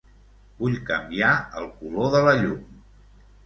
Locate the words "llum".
2.43-2.69